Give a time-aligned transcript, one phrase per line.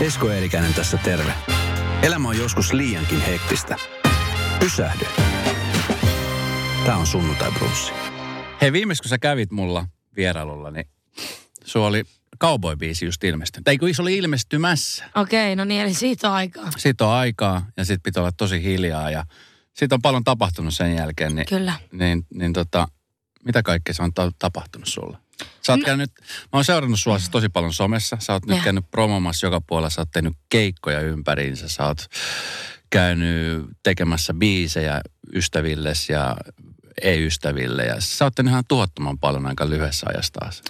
[0.00, 1.32] Esko Eerikäinen tässä terve.
[2.02, 3.76] Elämä on joskus liiankin hektistä.
[4.60, 5.06] Pysähdy.
[6.84, 7.92] Tämä on sunnuntai brunssi.
[8.60, 10.84] Hei, viimeis kun sä kävit mulla vierailulla, niin
[11.64, 12.04] sulla oli
[12.44, 13.64] cowboy-biisi just ilmestynyt.
[13.64, 15.04] Tai kun se oli ilmestymässä.
[15.14, 16.70] Okei, no niin, eli siitä on aikaa.
[16.76, 19.24] Siitä on aikaa ja sitten pitää olla tosi hiljaa ja
[19.72, 21.34] siitä on paljon tapahtunut sen jälkeen.
[21.34, 21.74] Niin, Kyllä.
[21.92, 22.88] niin, niin tota,
[23.44, 25.18] mitä kaikkea se on ta- tapahtunut sulle?
[25.66, 25.86] Sä oot no.
[25.86, 28.16] käynyt, mä oon seurannut sua siis tosi paljon somessa.
[28.20, 28.64] Sä oot nyt Ja.
[28.64, 29.90] käynyt promomassa joka puolella.
[29.90, 31.68] Sä oot tehnyt keikkoja ympäriinsä.
[31.68, 32.06] Sä oot
[32.90, 35.00] käynyt tekemässä biisejä
[35.34, 36.36] ystävilles ja
[37.02, 37.84] ei-ystäville.
[37.84, 40.62] Ja sä oot tehnyt ihan tuhottoman paljon aika lyhyessä ajassa taas.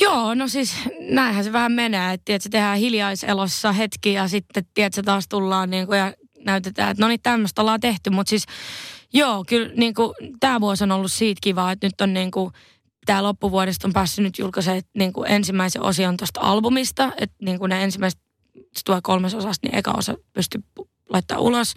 [0.00, 5.02] Joo, no siis näinhän se vähän menee, että tiedätkö, tehdään hiljaiselossa hetki ja sitten tiedätkö,
[5.02, 8.44] taas tullaan niin kuin, ja näytetään, että no niin tämmöistä ollaan tehty, mutta siis
[9.12, 12.52] joo, kyllä niin kuin, tämä vuosi on ollut siitä kiva, että nyt on niin kuin,
[13.06, 17.68] tämä loppuvuodesta on päässyt nyt julkaisemaan niin kuin ensimmäisen osion tuosta albumista, että niin kuin
[17.68, 18.20] ne ensimmäiset,
[18.54, 20.64] se tulee kolmes osasta, niin eka osa pystyy
[21.08, 21.74] laittaa ulos.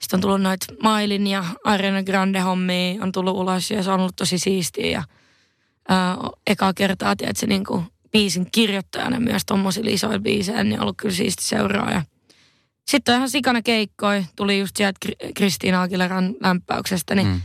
[0.00, 4.00] Sitten on tullut noita Mailin ja Ariana Grande hommia on tullut ulos ja se on
[4.00, 5.02] ollut tosi siistiä ja
[5.88, 10.96] ää, ekaa kertaa, tiedätkö, niin kuin biisin kirjoittajana myös tuommoisilla isoilla biiseillä, niin on ollut
[10.96, 11.90] kyllä siisti seuraa.
[11.90, 12.02] Ja
[12.88, 17.40] sitten on ihan sikana keikkoi, tuli just sieltä Kri- Kristiina Aguileran lämpäyksestä, niin Mm.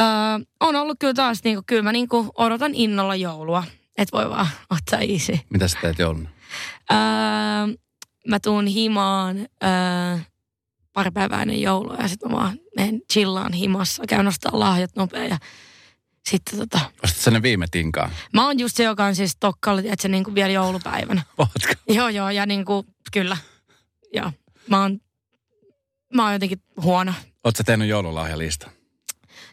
[0.00, 3.64] Ää, on ollut kyllä taas, niin kuin, kyllä mä niin kuin odotan innolla joulua,
[3.98, 5.38] että voi vaan ottaa easy.
[5.50, 6.28] Mitä sä teet jouluna?
[6.90, 7.68] Ää,
[8.28, 10.18] mä tuun himaan ää,
[10.92, 15.24] pari päivää ennen joulua ja sitten mä vaan menen chillaan himassa, käyn nostaa lahjat nopea
[15.24, 15.38] ja
[16.28, 18.10] sitten tota, Ostat sä ne viime tinkaan?
[18.32, 21.22] Mä oon just se, joka on siis Stockholm, että se niinku vielä joulupäivänä.
[21.38, 21.72] Ootko?
[21.88, 23.36] joo, joo, ja niinku, kyllä.
[24.12, 24.32] Joo.
[24.70, 25.00] Mä oon,
[26.14, 27.12] mä oon jotenkin huono.
[27.44, 28.70] Oot sä tehnyt joululahjalista?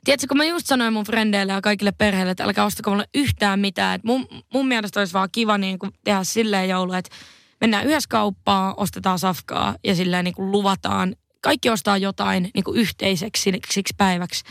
[0.08, 3.60] Tiedätkö, kun mä just sanoin mun frendeille ja kaikille perheille, että älkää ostako mulle yhtään
[3.60, 3.96] mitään.
[3.96, 7.16] Et mun, mun mielestä olisi vaan kiva niin kuin tehdä silleen joulu, että
[7.62, 11.16] mennään yhdessä kauppaan, ostetaan safkaa ja silleen niin kuin luvataan.
[11.42, 14.44] Kaikki ostaa jotain niin kuin yhteiseksi siksi- päiväksi.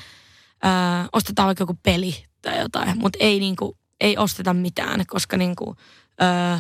[0.65, 0.71] Öö,
[1.13, 5.57] ostetaan vaikka joku peli tai jotain, mutta ei, niin kuin, ei osteta mitään, koska niin
[5.57, 5.77] kuin,
[6.23, 6.59] öö,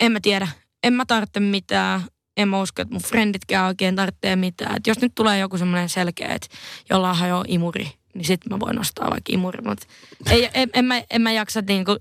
[0.00, 0.48] en mä tiedä.
[0.82, 2.00] En mä tarvitse mitään.
[2.36, 4.76] En mä usko, että mun frienditkään oikein tarvitsee mitään.
[4.76, 6.48] Et jos nyt tulee joku semmoinen selkeä, että
[6.90, 9.62] jollain hajoaa imuri, niin sitten mä voin ostaa vaikka imuri.
[9.62, 9.86] Mutta
[10.30, 11.98] ei, en, en, mä, en mä jaksa niinku, ö,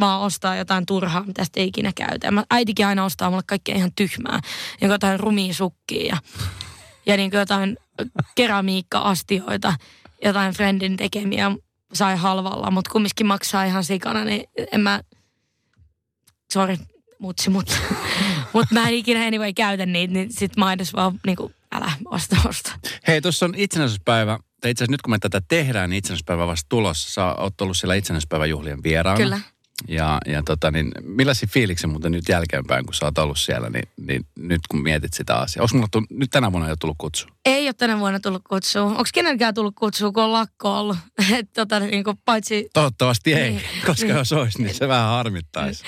[0.00, 2.30] vaan ostaa jotain turhaa, mitä sitten ikinä käytä.
[2.30, 4.40] Mä, äitikin aina ostaa mulle kaikkea ihan tyhmää.
[4.80, 6.16] Niin jotain rumia sukkia ja,
[7.06, 7.76] ja niin jotain
[8.34, 9.74] keramiikka-astioita,
[10.24, 11.50] jotain friendin tekemiä
[11.92, 15.00] sai halvalla, mutta kumminkin maksaa ihan sikana, niin en mä,
[16.52, 16.76] sorry,
[17.18, 17.76] mutsi, mutta
[18.52, 22.36] mut mä en ikinä anyway käytä niitä, niin sit mä edes vaan niinku, älä osta,
[22.48, 22.72] osta.
[23.06, 24.38] Hei, tuossa on itsenäisyyspäivä.
[24.60, 27.10] Tai itse asiassa nyt kun me tätä tehdään, niin itsenäisyyspäivä vasta tulossa.
[27.12, 29.16] Sä oot ollut siellä itsenäisyyspäiväjuhlien vieraana.
[29.16, 29.40] Kyllä.
[29.88, 33.88] Ja, ja tota, niin, millaisia fiiliksi muuten nyt jälkeenpäin, kun sä oot ollut siellä, niin,
[34.06, 35.62] niin nyt kun mietit sitä asiaa.
[35.62, 37.26] Onko mulla tullut, nyt tänä vuonna jo tullut kutsu?
[37.44, 38.82] Ei ole tänä vuonna tullut kutsua.
[38.82, 40.96] Onko kenenkään tullut kutsua, kun on lakko ollut?
[41.38, 43.62] Et tota, niinku, paitsi, Toivottavasti ei, Niin.
[43.86, 44.16] koska Niin.
[44.16, 45.84] jos olisi, niin se vähän harmittaisi.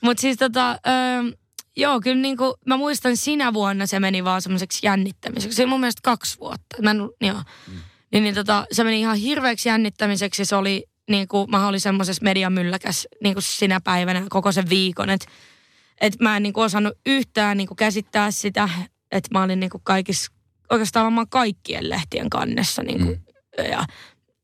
[0.00, 1.32] mutta siis tota, öö,
[1.78, 5.56] joo, kyllä niinku, mä muistan sinä vuonna se meni vaan semmoiseksi jännittämiseksi.
[5.56, 6.82] Se oli mun mielestä kaksi vuotta.
[6.82, 7.42] Mä en, joo.
[7.68, 7.74] Mm.
[8.12, 10.44] Niin, niin tota, se meni ihan hirveäksi jännittämiseksi.
[10.44, 15.10] Se oli, niinku, mä olin semmoisessa mediamylläkäs niinku sinä päivänä koko sen viikon.
[15.10, 15.26] Että
[16.00, 18.68] et mä en niinku osannut yhtään niinku käsittää sitä,
[19.12, 20.32] että mä olin niinku kaikissa,
[20.70, 22.82] oikeastaan varmaan kaikkien lehtien kannessa.
[22.82, 23.64] Niinku, mm.
[23.70, 23.84] Ja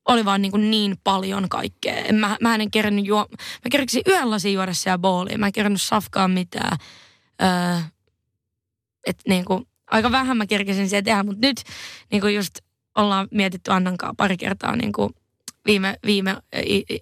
[0.08, 1.94] oli vaan niin, kuin niin paljon kaikkea.
[1.94, 3.26] En mä, mä en kerännyt juo...
[3.30, 5.40] Mä kerksin yhden lasin juoda siellä booliin.
[5.40, 6.78] Mä en kerännyt safkaa mitään.
[7.42, 7.80] Öö,
[9.06, 11.62] et niin kuin, aika vähän mä kerkesin siellä tehdä, mutta nyt
[12.10, 12.58] niin kuin just
[12.94, 15.10] ollaan mietitty Annankaan pari kertaa niin kuin
[15.66, 16.36] viime, viime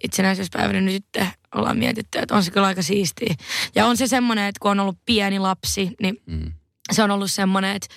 [0.04, 3.34] itsenäisyyspäivänä niin sitten ollaan mietitty, että on se kyllä aika siistiä.
[3.74, 6.52] Ja on se semmoinen, että kun on ollut pieni lapsi, niin Mm.
[6.92, 7.94] se on ollut semmoinen, että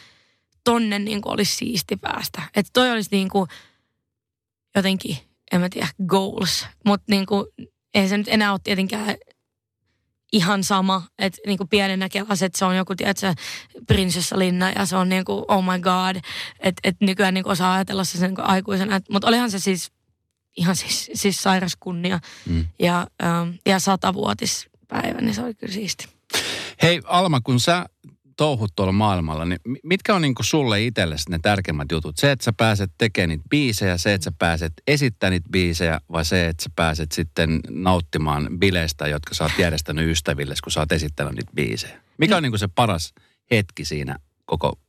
[0.63, 2.41] tonne niin kuin olisi siisti päästä.
[2.55, 3.49] Että toi olisi niin kuin
[4.75, 5.17] jotenkin,
[5.51, 6.65] en mä tiedä, goals.
[6.85, 7.45] Mutta niin kuin,
[7.93, 9.15] ei se nyt enää ole tietenkään
[10.33, 13.33] ihan sama, että niin kuin pienenä kelas, että se on joku, tiedätkö,
[13.87, 16.15] prinsessalinna ja se on niin kuin, oh my god,
[16.59, 18.99] että et nykyään niin kuin osaa ajatella se sen niin kuin aikuisena.
[19.09, 19.91] Mutta olihan se siis
[20.57, 22.65] ihan siis, siis sairas kunnia Mm.
[22.79, 26.07] ja, ähm, ja satavuotispäivä, niin se oli kyllä siisti.
[26.81, 27.85] Hei Alma, kun sä
[28.35, 32.17] touhut tuolla maailmalla, niin mi- mitkä on niinku sulle itsellesi ne tärkeimmät jutut?
[32.17, 36.25] Se, että sä pääset tekemään niitä biisejä, se, että sä pääset esittämään niitä biisejä, vai
[36.25, 40.91] se, että sä pääset sitten nauttimaan bileistä, jotka sä oot järjestänyt ystäville, kun sä oot
[40.91, 42.01] esittänyt niitä biisejä?
[42.17, 43.13] Mikä on niinku se paras
[43.51, 44.15] hetki siinä
[44.45, 44.79] koko...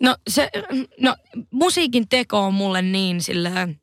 [0.00, 0.50] No, se,
[1.00, 1.16] no
[1.50, 3.80] musiikin teko on mulle niin silleen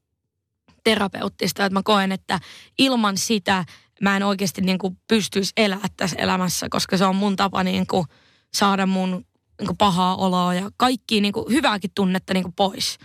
[0.83, 2.39] terapeuttista, että mä koen, että
[2.77, 3.66] ilman sitä
[4.01, 7.88] mä en oikeasti niin kuin pystyisi elää tässä elämässä, koska se on mun tapa niin
[7.88, 8.06] kuin
[8.54, 9.25] saada mun
[9.60, 12.98] niin kuin pahaa oloa ja kaikki niin kuin hyvääkin tunnetta niin kuin pois.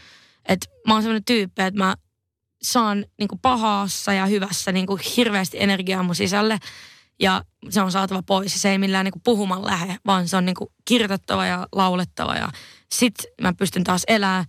[0.48, 1.94] Et mä oon sellainen tyyppi, että mä
[2.62, 6.58] saan niin kuin pahassa ja hyvässä niin kuin hirveästi energiaa mun sisälle
[7.20, 8.62] ja se on saatava pois.
[8.62, 12.34] Se ei millään niin kuin puhumaan lähe, vaan se on niin kuin kirjoitettava ja laulettava
[12.34, 12.48] ja
[12.92, 14.44] sit mä pystyn taas elämään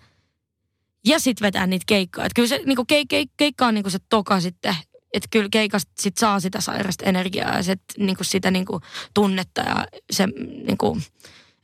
[1.06, 2.26] ja sitten vetää niitä keikkoja.
[2.26, 4.76] Että kyllä se niinku keik, keik, keikka on niinku se toka sitten,
[5.16, 8.82] että kyllä keikasta sit saa sitä sairasta energiaa ja sit, niinku sitä niinku
[9.14, 10.28] tunnetta ja se
[10.68, 10.98] niinku,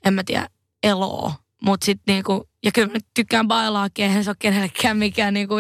[0.06, 0.48] en mä tiedä,
[0.84, 1.34] eloa.
[1.62, 5.56] Mutta sitten niinku, ja kyllä mä tykkään bailaakin, eihän se ole kenellekään mikään, niinku,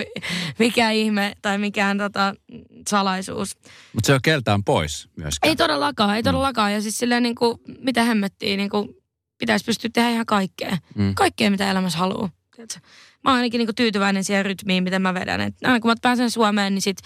[0.59, 2.35] mikään ihme tai mikään tota,
[2.89, 3.57] salaisuus.
[3.93, 5.49] Mutta se on keltään pois myöskään.
[5.49, 6.73] Ei todellakaan, ei todellakaan.
[6.73, 9.01] Ja siis silleen niinku, mitä hemmettiin, niinku,
[9.37, 10.77] pitäisi pystyä tehdä ihan kaikkea.
[10.95, 11.15] Mm.
[11.15, 12.29] Kaikkea, mitä elämässä haluaa.
[12.55, 12.79] Tiedätkö?
[13.23, 15.41] mä oon ainakin niinku tyytyväinen siihen rytmiin, miten mä vedän.
[15.41, 16.97] Et aina kun mä pääsen Suomeen, niin sit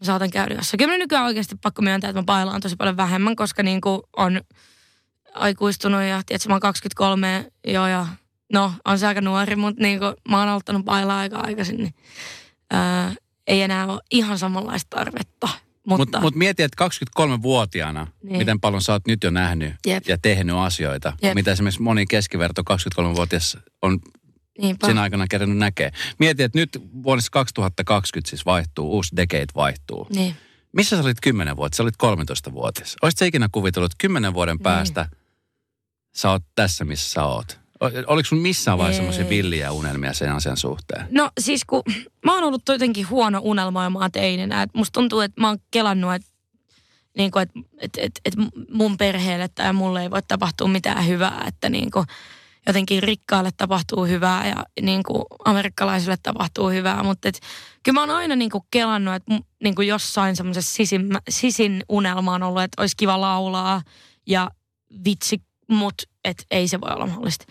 [0.00, 0.78] mä saatan käydä jossain.
[0.78, 4.40] Kyllä mä nykyään oikeasti pakko myöntää, että mä bailaan tosi paljon vähemmän, koska niinku on
[5.34, 8.06] aikuistunut ja tiedätkö, mä oon 23 joo ja
[8.52, 11.94] no on se aika nuori, mutta niinku mä oon aloittanut bailaa aika aikaisin, niin
[12.70, 13.14] ää,
[13.46, 15.48] ei enää ole ihan samanlaista tarvetta.
[15.86, 16.84] Mutta mut, mut mieti, että
[17.20, 18.38] 23-vuotiaana, niin.
[18.38, 20.04] miten paljon sä oot nyt jo nähnyt Jep.
[20.08, 21.34] ja tehnyt asioita, Jep.
[21.34, 23.98] mitä esimerkiksi moni keskiverto 23-vuotias on
[24.60, 24.86] Niinpä.
[24.86, 25.90] sen aikana kerännyt näkee.
[26.18, 30.06] Mieti, että nyt vuodessa 2020 siis vaihtuu, uusi decade vaihtuu.
[30.14, 30.36] Niin.
[30.72, 31.76] Missä sä olit 10 vuotta?
[31.76, 32.96] Sä olit 13-vuotias.
[33.02, 34.62] Olisitko ikinä kuvitellut, että 10 vuoden niin.
[34.62, 35.08] päästä
[36.14, 37.60] sä oot tässä, missä sä oot?
[38.06, 41.06] Oliko sun missään vaiheessa semmoisia villiä unelmia sen asian suhteen?
[41.10, 41.82] No siis kun
[42.24, 44.62] mä oon ollut jotenkin huono unelmoimaan teininä.
[44.62, 46.28] Et musta tuntuu, että mä oon kelannut, että
[47.16, 48.40] niin kuin, että, että, että, että
[48.72, 51.44] mun perheelle tai mulle ei voi tapahtua mitään hyvää.
[51.46, 52.06] Että niin kuin,
[52.66, 57.02] jotenkin rikkaalle tapahtuu hyvää ja niin kuin amerikkalaisille tapahtuu hyvää.
[57.02, 57.40] Mutta et,
[57.82, 62.34] kyllä mä oon aina niin kuin kelannut, että niin kuin jossain semmoisessa sisin, sisin unelma
[62.34, 63.82] on ollut, että olisi kiva laulaa
[64.26, 64.50] ja
[65.04, 67.44] vitsi, mutta et ei se voi olla mahdollista.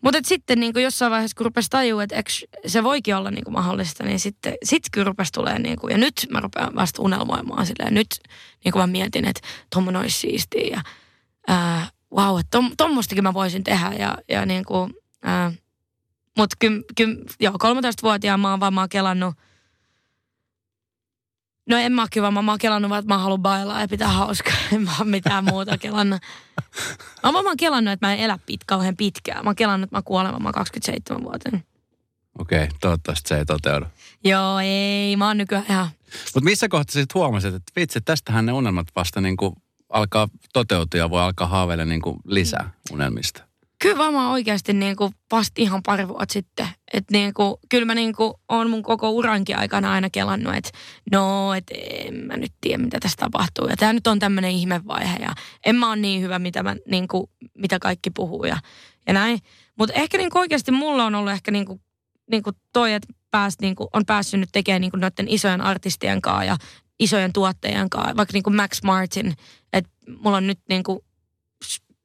[0.00, 2.22] Mutta sitten niin kuin jossain vaiheessa, kun rupesi tajua, että
[2.66, 5.98] se voikin olla niin kuin mahdollista, niin sitten sit kyllä rupesi tulee niin kuin, ja
[5.98, 7.94] nyt mä rupean vasta unelmoimaan silleen.
[7.94, 8.08] Nyt
[8.64, 9.40] niin kuin mä mietin, että
[9.72, 10.82] tuommoinen olisi siistiä ja
[11.48, 13.92] ää, wow, että tom, tommostakin mä voisin tehdä.
[13.98, 15.52] Ja, ja niin kuin, ää,
[16.38, 19.34] mutta kyllä, ky, joo, 13-vuotiaan mä oon vaan mä oon kelannut,
[21.68, 24.54] No en mä kyllä, mä oon kelannut vaan, että mä haluan bailaa ja pitää hauskaa.
[24.72, 26.20] En mä oon mitään muuta kelannut.
[27.22, 29.44] Mä, oon kelannut, että mä en elä pit, kauhean pitkään.
[29.44, 31.64] Mä oon kelannut, että mä kuolen, mä oon 27 vuoteen.
[32.38, 33.86] Okei, okay, toivottavasti se ei toteudu.
[34.24, 35.88] Joo, ei, mä oon nykyään ihan...
[36.34, 39.54] Mutta missä kohtaa sitten huomasit, että vitsi, tästähän ne unelmat vasta niin kuin
[39.88, 43.44] alkaa toteutua ja voi alkaa haaveilla niin kuin lisää unelmista?
[43.82, 46.68] Kyllä varmaan oikeasti niin kuin vasta ihan pari vuotta sitten.
[46.92, 50.70] Että niin kuin, kyllä mä niin kuin olen mun koko urankin aikana aina kelannut, että
[51.12, 53.68] no, että en mä nyt tiedä, mitä tässä tapahtuu.
[53.68, 55.34] Ja tämä nyt on tämmöinen ihmevaihe ja
[55.66, 57.26] en mä ole niin hyvä, mitä, mä, niin kuin,
[57.58, 58.56] mitä kaikki puhuu ja,
[59.06, 59.38] ja näin.
[59.78, 61.80] Mutta ehkä niin kuin oikeasti mulla on ollut ehkä niin kuin,
[62.30, 65.60] niin kuin toi, että pääst, niin kuin, on päässyt nyt tekemään niin kuin noiden isojen
[65.60, 66.56] artistien kanssa ja
[66.98, 69.34] isojen tuottajien kanssa, vaikka niin kuin Max Martin,
[69.72, 70.98] että mulla on nyt niin kuin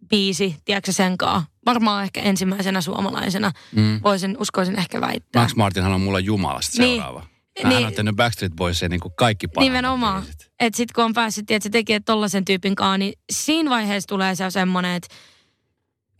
[0.09, 1.50] biisi, tiedätkö sen kanssa.
[1.65, 4.00] Varmaan ehkä ensimmäisenä suomalaisena mm.
[4.03, 5.41] voisin, uskoisin ehkä väittää.
[5.41, 6.95] Max Martinhan on mulla jumalasta niin.
[6.95, 7.25] seuraava.
[7.63, 10.24] Hän niin, on tehnyt Backstreet Boysia niin kuin kaikki parhaat Nimenomaan.
[10.59, 14.35] Että sit kun on päässyt, että se tekee tollasen tyypin kanssa, niin siinä vaiheessa tulee
[14.35, 15.15] se semmoinen, että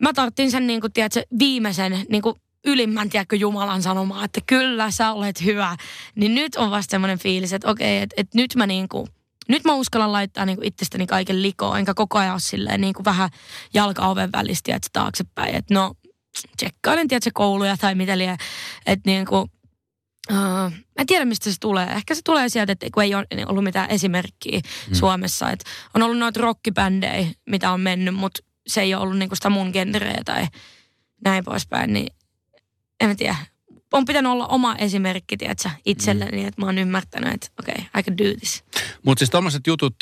[0.02, 4.90] mä tarttin sen niin kuin, tiedätkö, viimeisen niin kuin ylimmän, tiedätkö, Jumalan sanomaa, että kyllä
[4.90, 5.76] sä olet hyvä.
[6.14, 9.08] Niin nyt on vasta semmoinen fiilis, että okei, että, että nyt mä niin kuin,
[9.48, 12.94] nyt mä uskallan laittaa niin kuin itsestäni kaiken likoon, enkä koko ajan ole silleen niin
[12.94, 13.30] kuin vähän
[13.74, 15.94] jalka oven välistä, että taaksepäin, että no
[16.56, 18.38] tsekkailen, tiedätkö, kouluja tai mitä liian,
[18.86, 19.50] että niin kuin,
[20.30, 20.36] Uh,
[20.70, 21.86] mä en tiedä, mistä se tulee.
[21.86, 24.94] Ehkä se tulee sieltä, että kun ei ole ollut mitään esimerkkiä mm.
[24.94, 25.50] Suomessa.
[25.50, 29.50] Että on ollut noita rockibändejä, mitä on mennyt, mutta se ei ole ollut niinku sitä
[29.50, 30.46] mun genreä tai
[31.24, 31.92] näin poispäin.
[31.92, 32.12] Niin
[33.00, 33.36] en tiedä,
[33.92, 36.48] on pitänyt olla oma esimerkki, tiedätkö, itselleni, mm.
[36.48, 38.64] että mä oon ymmärtänyt, että okei, okay, I can do this.
[39.02, 39.94] Mutta siis tommoset jutut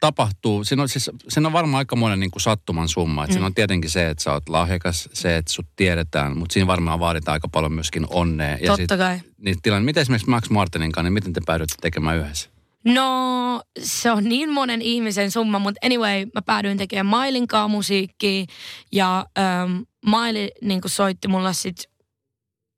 [0.00, 3.26] tapahtuu, siinä on, siis, siinä on varmaan aikamoinen niin kuin sattuman summa.
[3.26, 3.32] Mm.
[3.32, 7.00] Siinä on tietenkin se, että sä oot lahjakas, se, että sut tiedetään, mutta siinä varmaan
[7.00, 8.58] vaaditaan aika paljon myöskin onnea.
[8.60, 9.20] Ja Totta sit, kai.
[9.38, 12.50] Niin tilanne, miten esimerkiksi Max Martinin kanssa, niin miten te päädyitte tekemään yhdessä?
[12.84, 18.44] No, se on niin monen ihmisen summa, mutta anyway, mä päädyin tekemään Mailin kanssa musiikkia
[18.92, 21.90] ja ähm, Maili niin soitti mulle sitten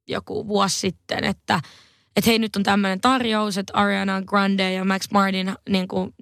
[0.09, 1.61] joku vuosi sitten, että
[2.17, 6.15] että hei nyt on tämmöinen tarjous, että Ariana Grande ja Max Martin niin kuin,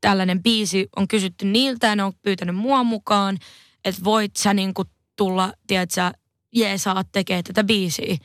[0.00, 3.38] tällainen biisi on kysytty niiltä ja ne on pyytänyt mua mukaan,
[3.84, 6.12] että voit sä niin kuin, tulla, tiedätkö,
[6.54, 8.16] jeesaa tekee tätä biisiä.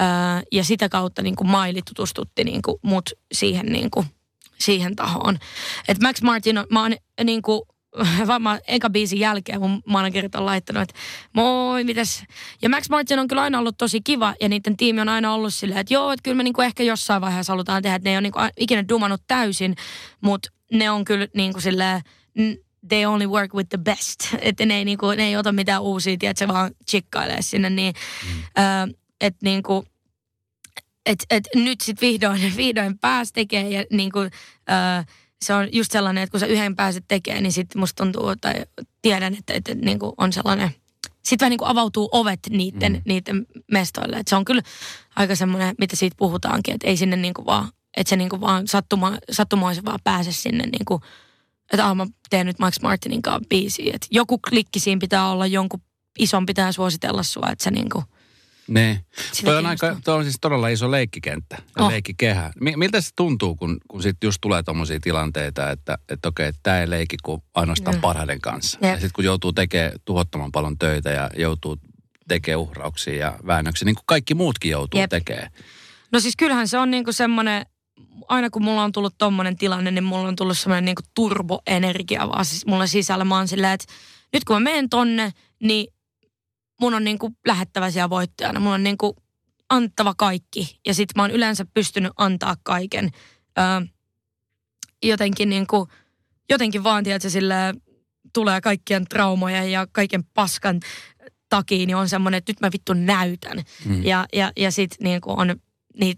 [0.00, 0.06] Öö,
[0.52, 4.06] ja sitä kautta niin kuin Maili tutustutti niin kuin, mut siihen niin kuin,
[4.58, 5.38] siihen tahoon.
[5.88, 6.92] Että Max Martin, on, mä oon
[7.24, 7.62] niin kuin,
[8.26, 10.94] varmaan eka biisin jälkeen mun managerit on laittanut, että
[11.32, 12.24] moi, mitäs.
[12.62, 15.54] Ja Max Martin on kyllä aina ollut tosi kiva ja niiden tiimi on aina ollut
[15.54, 18.16] silleen, että joo, että kyllä me niinku ehkä jossain vaiheessa halutaan tehdä, että ne ei
[18.16, 19.74] ole niinku ikinä dumannut täysin,
[20.20, 22.02] mutta ne on kyllä niinku silleen,
[22.88, 24.34] they only work with the best.
[24.40, 27.70] Että ne ei, niinku, ne ei ota mitään uusia, tiedätkö, vaan chikkailee sinne.
[27.70, 27.94] Niin,
[28.24, 28.62] mm.
[28.62, 28.88] äh,
[29.20, 29.84] että niinku,
[31.06, 34.18] et, et nyt sitten vihdoin, vihdoin pääs tekemään ja niinku,
[34.70, 35.06] äh,
[35.44, 38.54] se on just sellainen, että kun sä yhden pääset tekemään, niin sitten musta tuntuu, tai
[39.02, 40.70] tiedän, että, että, että niinku on sellainen,
[41.22, 43.02] sitten vähän niin kuin avautuu ovet niiden, mm.
[43.04, 44.16] niiden mestoille.
[44.16, 44.62] Et se on kyllä
[45.16, 49.18] aika semmoinen, mitä siitä puhutaankin, että ei sinne niinku vaan, että se niinku vaan sattuma,
[49.30, 51.00] sattumoisen vaan pääse sinne niinku,
[51.72, 53.92] että ah, mä teen nyt Max Martinin kanssa biisiä.
[53.94, 55.80] Että joku klikki siinä pitää olla, jonkun
[56.18, 58.04] ison pitää suositella sua, että se niinku–
[58.70, 59.06] niin.
[59.44, 61.90] Toi on, aika, toi on siis todella iso leikkikenttä ja oh.
[61.90, 62.52] leikkikehä.
[62.76, 66.90] Miltä se tuntuu, kun, kun sitten just tulee tuommoisia tilanteita, että, että okei, tämä ei
[66.90, 68.00] leikki kuin ainoastaan mm.
[68.00, 68.78] parhaiden kanssa.
[68.82, 68.90] Yep.
[68.90, 71.76] Ja sitten kun joutuu tekemään tuhottoman paljon töitä ja joutuu
[72.28, 75.10] tekemään uhrauksia ja väännöksiä, niin kuin kaikki muutkin joutuu Jep.
[75.10, 75.50] tekemään.
[76.12, 77.66] No siis kyllähän se on niinku semmoinen,
[78.28, 82.44] aina kun mulla on tullut tommonen tilanne, niin mulla on tullut semmoinen niinku turboenergia vaan
[82.44, 83.24] siis mulla sisällä.
[83.24, 83.92] Mä oon silleen, että
[84.32, 85.92] nyt kun mä menen tonne, niin
[86.80, 88.60] mun on niinku lähettävä siellä voittajana.
[88.60, 89.16] Mun on niinku
[89.70, 90.80] antava kaikki.
[90.86, 93.10] Ja sit mä oon yleensä pystynyt antaa kaiken.
[93.58, 93.86] Öö,
[95.02, 95.88] jotenkin niinku,
[96.50, 97.54] jotenkin vaan, tiedätkö, sille
[98.32, 100.80] tulee kaikkien traumoja ja kaiken paskan
[101.48, 103.62] takia, niin on semmoinen, että nyt mä vittu näytän.
[103.84, 104.04] Mm.
[104.04, 105.56] Ja, ja, ja sit niinku on
[106.00, 106.14] ni,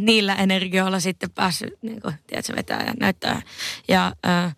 [0.00, 3.42] niillä energioilla sitten päässyt, niinku, tiedätkö, vetää ja näyttää.
[3.88, 4.50] Ja öö,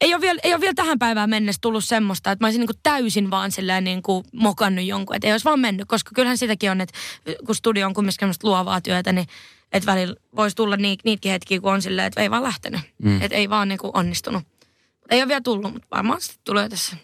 [0.00, 2.66] ei ole, vielä, ei ole vielä tähän päivään mennessä tullut semmoista, että mä olisin niin
[2.66, 5.16] kuin täysin vaan silleen niin kuin mokannut jonkun.
[5.16, 6.98] Että ei olisi vaan mennyt, koska kyllähän sitäkin on, että
[7.46, 9.26] kun studio on kumminkin semmoista luovaa työtä, niin
[9.72, 12.80] että välillä voisi tulla ni, niitäkin hetkiä, kun on silleen, että ei vaan lähtenyt.
[13.02, 13.22] Mm.
[13.22, 14.42] Että ei vaan niin kuin onnistunut.
[15.10, 16.96] Ei ole vielä tullut, mutta varmaan sitten tulee tässä.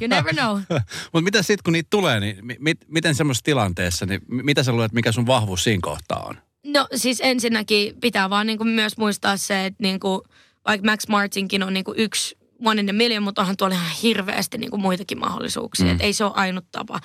[0.00, 0.60] you never know.
[1.12, 4.92] mutta mitä sitten, kun niitä tulee, niin mi- miten semmoisessa tilanteessa, niin mitä sä luulet,
[4.92, 6.38] mikä sun vahvuus siinä kohtaa on?
[6.66, 10.20] No siis ensinnäkin pitää vaan niin kuin myös muistaa se, että niin kuin–
[10.66, 14.58] vaikka Max Martinkin on niinku yksi one in a million, mutta onhan tuolla ihan hirveästi
[14.58, 15.86] niinku muitakin mahdollisuuksia.
[15.86, 15.92] Mm.
[15.92, 17.00] Et ei se ole ainut tapa.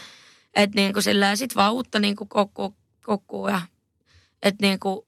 [0.56, 3.62] Että niinku sillä sit vaan uutta niinku kokkuu, kokkuu ja
[4.44, 5.08] että niinku,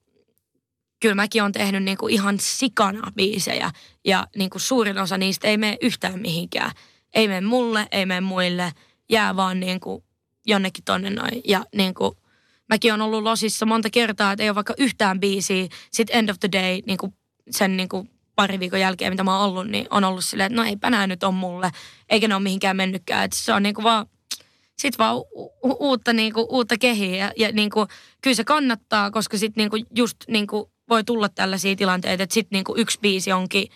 [1.00, 3.72] kyllä mäkin on tehnyt niinku ihan sikana biisejä
[4.06, 6.72] ja niinku suurin osa niistä ei mene yhtään mihinkään.
[7.14, 8.72] Ei mene mulle, ei mene muille,
[9.10, 10.04] jää vaan niinku
[10.46, 11.42] jonnekin tonne noin.
[11.46, 12.18] Ja niinku,
[12.70, 15.68] mäkin on ollut losissa monta kertaa, että ei ole vaikka yhtään biisiä.
[15.92, 17.14] Sitten end of the day, niinku
[17.52, 20.68] sen niinku pari viikon jälkeen, mitä mä oon ollut, niin on ollut silleen, että no
[20.68, 21.72] eipä nää nyt on mulle,
[22.10, 23.26] eikä ne ole mihinkään mennytkään.
[23.26, 24.06] Että se on niinku vaan,
[24.78, 27.88] sit vaan u- u- uutta, niinku, uutta kehiä ja, ja niinku,
[28.22, 32.74] kyllä se kannattaa, koska sit niinku just niinku voi tulla tällaisia tilanteita, että sit niinku
[32.78, 33.68] yksi biisi onkin,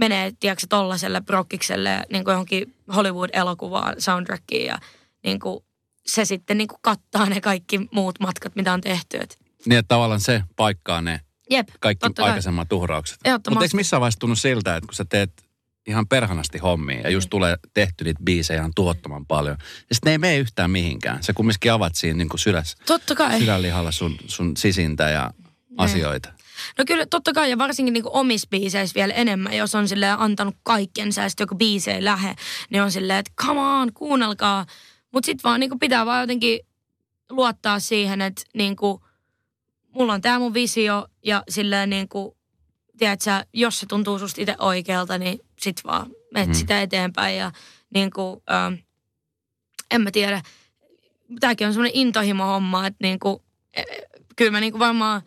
[0.00, 4.78] menee, tiedätkö, tollaselle brokkikselle, niin kuin johonkin Hollywood-elokuvaan, soundtrackiin ja
[5.24, 5.64] niin kuin,
[6.06, 9.18] se sitten niin kuin kattaa ne kaikki muut matkat, mitä on tehty.
[9.66, 11.20] Niin, että tavallaan se paikkaa ne
[11.52, 12.76] Jep, kaikki aikaisemmat kai.
[12.76, 13.18] uhraukset.
[13.50, 15.32] Mutta eikö missään vaiheessa tunnu siltä, että kun sä teet
[15.86, 17.30] ihan perhanasti hommia ja just mm.
[17.30, 19.56] tulee tehty niitä biisejä ihan tuottoman paljon.
[19.60, 21.22] Ja sitten ne ei mene yhtään mihinkään.
[21.22, 23.38] Sä kumminkin avat siinä niin kuin sydäs, totta kai.
[23.38, 25.30] sydänlihalla sun, sun sisintä ja
[25.70, 25.76] ne.
[25.76, 26.32] asioita.
[26.78, 30.56] No kyllä totta kai ja varsinkin niin omissa biiseissä vielä enemmän, jos on sille antanut
[30.62, 32.34] kaikkensa ja sitten joku biisi ei lähe,
[32.70, 34.66] niin on silleen, että come on, kuunnelkaa.
[35.12, 36.60] Mutta sitten vaan niin pitää vaan jotenkin
[37.30, 38.98] luottaa siihen, että niin kuin–
[39.94, 42.34] mulla on tämä mun visio ja silleen niin kuin,
[42.98, 46.54] tiedätkö, jos se tuntuu susta itse oikealta, niin sit vaan menet mm.
[46.54, 47.52] sitä eteenpäin ja
[47.94, 48.74] niin kuin, ähm,
[49.90, 50.42] en mä tiedä,
[51.40, 53.42] tämäkin on semmoinen intohimo homma, että niin kuin,
[53.76, 53.82] e,
[54.36, 55.22] kyllä mä niin kuin varmaan,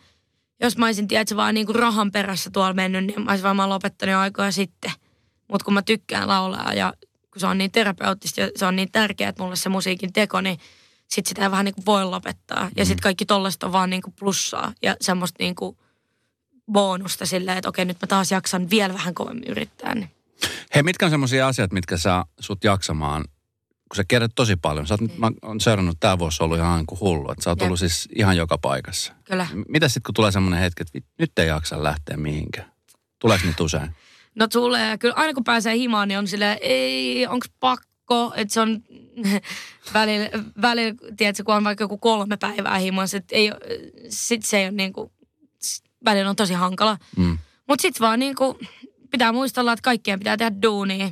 [0.60, 3.70] jos mä olisin, tiedätkö, vaan niin kuin rahan perässä tuolla mennyt, niin mä olisin varmaan
[3.70, 4.92] lopettanut jo aikoja sitten.
[5.48, 6.94] Mutta kun mä tykkään laulaa ja
[7.32, 10.40] kun se on niin terapeuttista ja se on niin tärkeää, että mulle se musiikin teko,
[10.40, 10.58] niin
[11.08, 12.70] sitten sitä ei vähän niin kuin voi lopettaa.
[12.76, 13.02] Ja sitten mm.
[13.02, 15.76] kaikki tollasta on vaan niin kuin plussaa ja semmoista niin kuin
[16.72, 19.94] bonusta silleen, että okei nyt mä taas jaksan vielä vähän kovemmin yrittää.
[19.94, 20.10] Niin.
[20.74, 23.24] Hei, mitkä on semmoisia asiat, mitkä saa sut jaksamaan,
[23.88, 24.86] kun sä kerrot tosi paljon.
[24.86, 25.10] Sä oot, mm.
[25.16, 27.32] mä oon seurannut, tämä vuosi ollut ihan niin kuin hullu.
[27.32, 29.12] Että sä oot ollut siis ihan joka paikassa.
[29.24, 29.46] Kyllä.
[29.68, 32.72] Mitä sitten, kun tulee semmoinen hetki, että nyt ei jaksa lähteä mihinkään?
[33.18, 33.90] Tuleeko nyt usein?
[34.34, 34.98] No tulee.
[34.98, 37.85] Kyllä aina kun pääsee himaan, niin on silleen, ei, onko pakko,
[38.34, 38.82] että se on
[39.94, 40.30] välillä,
[40.62, 43.52] välillä, tiedätkö, kun on vaikka joku kolme päivää himossa, että ei,
[44.08, 45.12] sit se ei ole niin kuin,
[46.04, 46.98] välillä on tosi hankala.
[47.16, 47.38] Mm.
[47.68, 48.58] Mutta sitten vaan niin kuin,
[49.10, 51.10] pitää muistella, että kaikkien pitää tehdä duunia.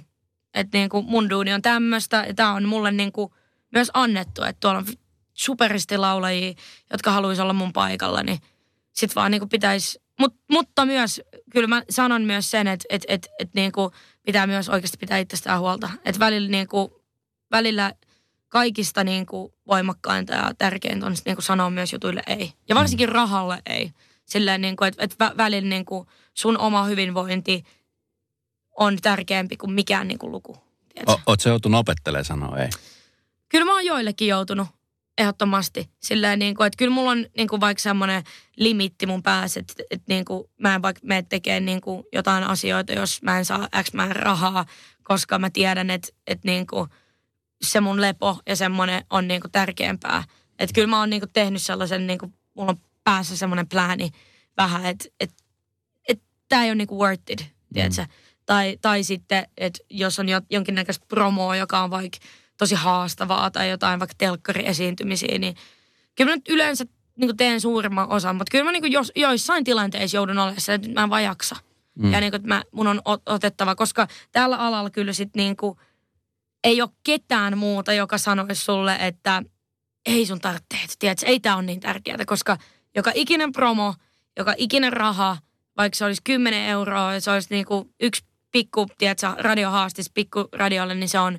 [0.54, 3.32] Että niin kuin mun duuni on tämmöistä ja tämä on mulle niin kuin
[3.72, 4.86] myös annettu, että tuolla on
[5.34, 6.54] superisti laulajia,
[6.90, 8.38] jotka haluaisi olla mun paikalla, niin
[8.92, 11.20] sitten vaan niin kuin pitäisi mut, mutta myös,
[11.52, 13.90] kyllä mä sanon myös sen, että et, et, et niinku
[14.24, 15.90] pitää myös oikeasti pitää itsestään huolta.
[16.04, 17.02] Että välillä, niinku,
[17.50, 17.92] välillä
[18.48, 22.52] kaikista niinku voimakkainta ja tärkeintä on niinku sanoa myös jutuille ei.
[22.68, 23.90] Ja varsinkin rahalle ei.
[24.24, 27.64] Silleen, niinku, että et vä, välillä niinku sun oma hyvinvointi
[28.78, 30.56] on tärkeämpi kuin mikään niinku luku.
[30.94, 31.12] tiedätkö?
[31.12, 32.68] O, oot sä joutunut opettelemaan sanoa ei?
[33.48, 34.68] Kyllä mä oon joillekin joutunut
[35.18, 35.90] ehdottomasti.
[36.02, 38.22] Silleen niin kuin, että kyllä mulla on niin kuin vaikka semmoinen
[38.56, 42.44] limitti mun päässä, että, että niin kuin mä en vaikka mene tekemään niin kuin jotain
[42.44, 44.64] asioita, jos mä en saa X määrä rahaa,
[45.02, 46.88] koska mä tiedän, että, että niin kuin
[47.64, 50.24] se mun lepo ja semmoinen on niin kuin tärkeämpää.
[50.58, 54.10] Että kyllä mä oon niin kuin tehnyt sellaisen, niin kuin, mulla on päässä semmoinen plääni
[54.56, 55.44] vähän, että, että,
[56.08, 58.02] että tämä ei ole niin kuin worth it, tiedätkö?
[58.02, 58.08] Mm.
[58.46, 62.18] Tai, tai sitten, että jos on jo, jonkinnäköistä promoa, joka on vaikka
[62.56, 65.56] tosi haastavaa tai jotain vaikka telkkariesiintymisiä, niin
[66.14, 66.84] kyllä mä nyt yleensä
[67.16, 70.60] niin kuin teen suurimman osan, mutta kyllä mä niin kuin jos, joissain tilanteissa joudun olemaan
[70.60, 71.56] se, että mä en vaan jaksa.
[71.98, 72.12] Mm.
[72.12, 75.56] Ja niin kuin, että mä, mun on ot- otettava, koska tällä alalla kyllä sit niin
[75.56, 75.78] kuin,
[76.64, 79.42] ei ole ketään muuta, joka sanoisi sulle, että
[80.06, 82.58] ei sun tarvitse, tiedätkö, ei tämä ole niin tärkeää, koska
[82.96, 83.94] joka ikinen promo,
[84.38, 85.36] joka ikinen raha,
[85.76, 90.48] vaikka se olisi 10 euroa ja se olisi niin kuin yksi pikku, tiedätkö, radiohaastis pikku
[90.52, 91.38] radiolle, niin se on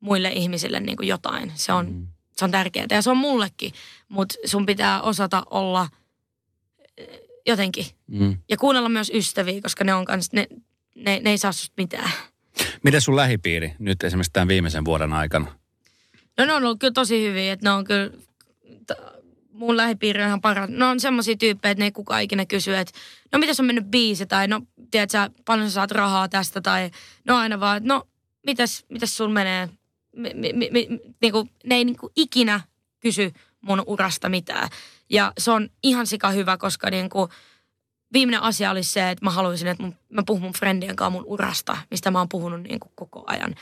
[0.00, 1.52] muille ihmisille niin kuin jotain.
[1.54, 2.06] Se on, mm.
[2.36, 3.72] se on tärkeää ja se on mullekin,
[4.08, 5.88] mutta sun pitää osata olla
[6.96, 7.86] eh, jotenkin.
[8.06, 8.38] Mm.
[8.48, 10.46] Ja kuunnella myös ystäviä, koska ne on kans, ne,
[10.94, 12.10] ne, ne ei saa susta mitään.
[12.82, 15.46] Miten sun lähipiiri nyt esimerkiksi tämän viimeisen vuoden aikana?
[16.38, 18.10] No ne on ollut kyllä tosi hyviä, että ne on kyllä,
[18.86, 19.16] t-
[19.52, 20.70] mun lähipiiri on ihan paras.
[20.70, 22.92] Ne on semmoisia tyyppejä, että ne ei kukaan ikinä kysy, että
[23.32, 24.60] no mitäs on mennyt biisi, tai no
[24.90, 26.90] tiedät sä, paljon sä saat rahaa tästä, tai
[27.24, 28.08] no aina vaan, että no
[28.46, 29.68] mitäs, mitäs sun menee.
[30.16, 30.88] Mi, mi, mi, mi,
[31.22, 32.60] niinku, ne ei niinku ikinä
[33.00, 34.68] kysy mun urasta mitään.
[35.10, 37.28] Ja se on ihan sika hyvä, koska niinku,
[38.12, 41.24] viimeinen asia olisi se, että mä haluaisin, että mun, mä puhun mun friendien kanssa mun
[41.26, 43.54] urasta, mistä mä oon puhunut niin kuin koko ajan.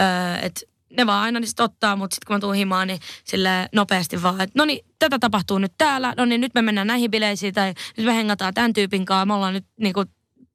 [0.00, 0.64] Öö, et
[0.96, 4.40] ne vaan aina niistä ottaa, mutta sitten kun mä tuun himaan, niin sille nopeasti vaan,
[4.40, 7.74] että no niin, tätä tapahtuu nyt täällä, no niin nyt me mennään näihin bileisiin, tai
[7.96, 10.08] nyt me hengataan tämän tyypin kanssa, me ollaan nyt niin kuin,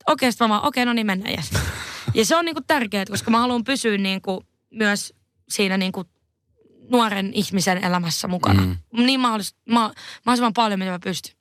[0.08, 1.52] okei, mä vaan, okei, no niin mennään, jes.
[2.14, 5.14] Ja se on niin kuin tärkeää, koska mä haluan pysyä niin kuin myös
[5.50, 6.08] siinä niin kuin
[6.92, 8.62] nuoren ihmisen elämässä mukana.
[8.62, 8.78] Mm.
[9.06, 9.92] Niin mahdollis, ma,
[10.26, 11.34] mahdollisimman paljon, mitä mä pystyn.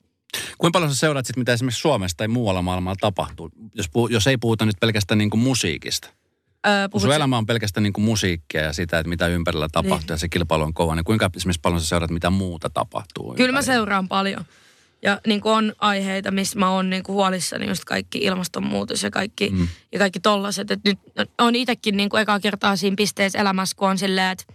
[0.57, 3.49] Kuinka paljon sä seuraat sit, mitä esimerkiksi Suomessa tai muualla maailmalla tapahtuu?
[3.75, 6.09] Jos, puhu, jos ei puhuta nyt pelkästään niin kuin musiikista.
[6.67, 9.97] Öö, Kun sun elämä on pelkästään niin kuin musiikkia ja sitä, että mitä ympärillä tapahtuu
[9.99, 10.09] Niin.
[10.09, 13.23] ja se kilpailu on kova, niin kuinka esimerkiksi paljon sä seuraat, mitä muuta tapahtuu?
[13.23, 13.61] Kyllä mä ympärillä?
[13.61, 14.45] seuraan paljon.
[15.01, 19.11] Ja niin kuin on aiheita, missä mä oon niin kuin huolissani, just kaikki ilmastonmuutos ja
[19.11, 19.67] kaikki, Mm.
[19.91, 20.71] ja kaikki tollaset.
[20.71, 20.99] Et nyt
[21.37, 24.53] on itsekin niin kuin ekaa kertaa siinä pisteessä elämässä, kun on silleen, että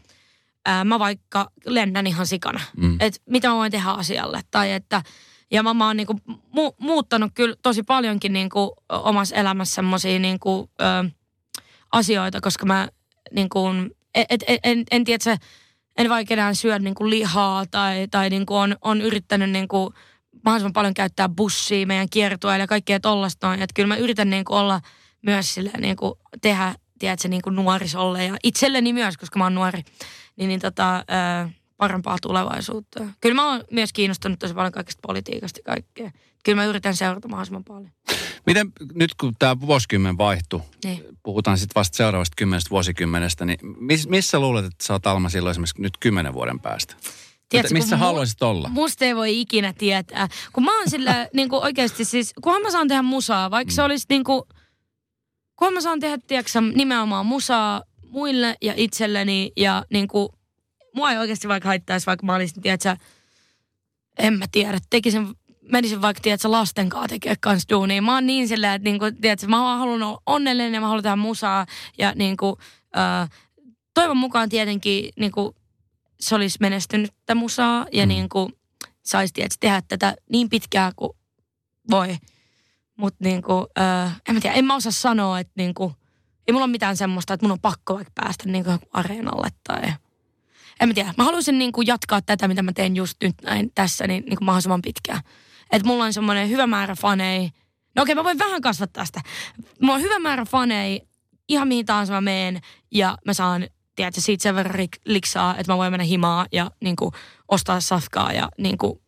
[0.66, 2.61] ää, mä vaikka lennän ihan sikana.
[2.76, 2.96] Mm.
[3.00, 4.40] Että mitä mä voin tehdä asialle.
[4.50, 5.02] Tai että,
[5.50, 9.74] ja mä, mä oon niin kuin mu- muuttanut kyllä tosi paljonkin niin kuin omassa elämässä
[9.74, 11.11] semmoisia niin kuin, ö,
[11.92, 12.88] asioita, koska mä
[13.33, 15.37] niin kuin, et, et, et, en, en tiedä, että se,
[15.98, 19.68] en vaikka enää syö niin kuin lihaa tai, tai niin kuin on, on yrittänyt niin
[19.68, 19.94] kuin
[20.44, 23.62] mahdollisimman paljon käyttää bussia meidän kiertueilla ja kaikkea tollasta noin.
[23.62, 24.81] Että kyllä mä yritän niin kuin olla
[25.22, 29.55] myös silleen niin kuin tehdä, tiedätkö, niin kuin nuorisolle ja itselleni myös, koska mä oon
[29.55, 29.83] nuori,
[30.37, 33.05] niin, niin tota, ö, parempaa tulevaisuutta.
[33.20, 36.11] Kyllä mä oon myös kiinnostunut tosi paljon kaikesta politiikasta ja kaikkea.
[36.44, 37.90] Kyllä mä yritän seurata mahdollisimman paljon.
[38.46, 41.05] Miten nyt kun tämä vuosikymmen vaihtui, Niin.
[41.22, 45.50] puhutaan sitten vasta seuraavasta kymmenestä vuosikymmenestä, niin miss, missä luulet, että sä oot Alma silloin
[45.50, 46.94] esimerkiksi nyt kymmenen vuoden päästä?
[47.53, 48.69] Tiedätkö, missä kun mu- haluaisit olla?
[48.69, 50.29] Musta ei voi ikinä tietää.
[50.53, 53.83] Kun mä oon sillä niin kuin oikeasti siis, kunhan mä saan tehdä musaa, vaikka se
[53.83, 54.43] olisi niin kuin,
[55.57, 60.29] kunhan mä saan tehdä, tiedätkö, nimenomaan musaa muille ja itselleni ja niin kuin,
[60.95, 62.97] mua ei oikeasti vaikka haittaisi, vaikka mä olisin, tiedätkö,
[64.19, 65.29] en mä tiedä, tekisin,
[65.73, 68.03] menisin vaikka, tiedätkö, lasten kanssa tekemään kans duunia.
[68.03, 70.87] Mä oon niin silleen, että niin kuin, tiedätkö, mä vaan haluan olla onnellinen ja mä
[70.87, 71.67] haluan tehdä musaa
[71.99, 72.57] ja niin kuin,
[72.97, 73.31] äh,
[73.95, 75.55] toivon mukaan tietenkin niin kuin,
[76.22, 78.08] se olisi menestynyttä musaa ja Mm.
[78.08, 78.52] niin kuin
[79.02, 81.12] saisi tietysti tehdä tätä niin pitkään kuin
[81.90, 82.16] voi.
[82.96, 85.94] Mutta niin kuin, äh, en mä tiedä, en mä osaa sanoa, että niin kuin,
[86.46, 89.82] ei mulla ole mitään semmoista, että mun on pakko vaikka päästä niin kuin areenalle tai...
[90.80, 93.70] En mä tiedä, mä haluaisin niin kuin jatkaa tätä, mitä mä teen just nyt näin
[93.74, 95.20] tässä, niin, niin kuin mahdollisimman pitkään.
[95.72, 97.50] Että mulla on semmoinen hyvä määrä faneja.
[97.96, 99.20] No okei, mä voin vähän kasvattaa sitä.
[99.80, 101.00] Mulla on hyvä määrä faneja,
[101.48, 105.72] ihan mihin tahansa mä meen ja mä saan tiedätkö, siitä sen verran rik- liksaa, että
[105.72, 107.12] mä voin mennä himaa ja niin kuin,
[107.48, 109.02] ostaa safkaa ja niin kuin,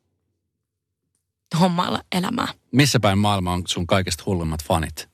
[1.60, 2.48] hommailla elämää.
[2.72, 5.08] Missä päin maailma on sun kaikista hullimmat fanit?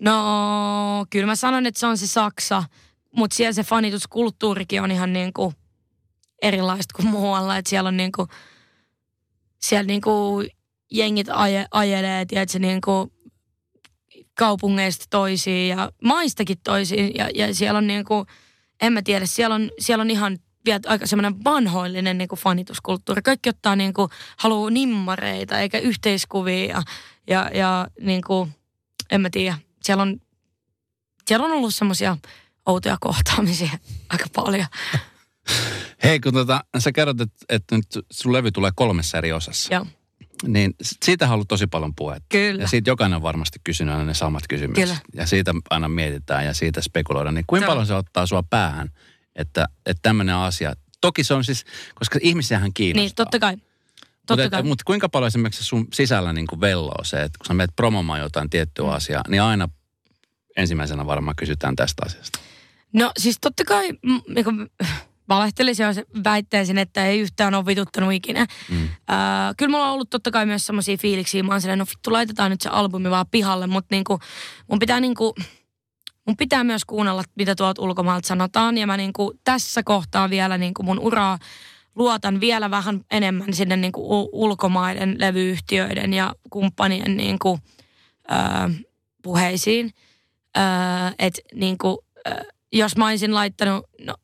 [0.00, 2.64] No, kyllä mä sanon, että se on se Saksa,
[3.16, 5.54] mutta siellä se fanituskulttuurikin on ihan niin kuin
[6.42, 7.56] erilaista kuin muualla.
[7.56, 8.28] Että siellä on niin kuin,
[9.58, 10.48] siellä niin kuin
[10.90, 13.12] jengit aje, ajelee, tiedätkö, niin kuin
[14.38, 17.12] kaupungeista toisiin ja maistakin toisiin.
[17.14, 18.26] Ja, ja siellä on niin kuin,
[18.80, 23.22] en mä tiedä, siellä on, siellä on ihan vielä aika semmoinen vanhoillinen niin kuin fanituskulttuuri.
[23.22, 26.82] Kaikki ottaa niin kuin, haluaa nimmareita eikä yhteiskuvia ja,
[27.26, 28.54] ja, ja niin kuin,
[29.10, 29.58] en mä tiedä.
[29.82, 30.20] Siellä on,
[31.26, 32.16] siellä on ollut semmoisia
[32.66, 33.70] outoja kohtaamisia
[34.10, 34.66] aika paljon.
[36.02, 39.74] Hei, kun tota, sä kerrot, että, että nyt sun levy tulee kolmessa eri osassa.
[39.74, 39.86] Joo.
[40.46, 40.74] Niin
[41.04, 42.26] siitä on ollut tosi paljon puhetta.
[42.28, 42.62] Kyllä.
[42.62, 44.84] Ja siitä jokainen on varmasti kysynyt aina ne samat kysymykset.
[44.84, 44.96] Kyllä.
[45.14, 47.34] Ja siitä aina mietitään ja siitä spekuloidaan.
[47.34, 48.88] Niin kuinka paljon se ottaa sua päähän,
[49.36, 50.72] että, että tämmöinen asia.
[51.00, 53.04] Toki se on siis, koska ihmisiähän kiinnostaa.
[53.06, 53.56] Niin, totta kai.
[54.26, 54.62] Totta Mutta, kai.
[54.62, 58.20] mutta kuinka paljon esimerkiksi sun sisällä niin kuin velloo se, että kun sä menet promomaan
[58.20, 58.92] jotain tiettyä Mm.
[58.92, 59.68] asiaa, niin aina
[60.56, 62.38] ensimmäisenä varmaan kysytään tästä asiasta.
[62.92, 64.70] No siis totta kai, mm, niin kuin,
[65.30, 68.46] valehtelisin jos väittäisin, että ei yhtään ole vituttanut ikinä.
[68.70, 68.88] Mm.
[69.08, 71.42] Ää, kyllä mulla on ollut totta kai myös semmoisia fiiliksiä.
[71.42, 74.18] Mä oon silleen, no vittu laitetaan nyt se albumi vaan pihalle, mutta niinku,
[74.68, 75.34] mun pitää niinku,
[76.26, 78.78] mun pitää myös kuunnella, mitä tuolta ulkomaalta sanotaan.
[78.78, 81.38] Ja mä niinku, tässä kohtaa vielä niinku mun uraa
[81.94, 87.58] luotan vielä vähän enemmän sinne niinku ulkomaiden levyyhtiöiden ja kumppanien niinku,
[88.28, 88.70] ää,
[89.22, 89.90] puheisiin.
[90.54, 94.14] Ää, et niinku, ää, jos mä olisin laittanut, no,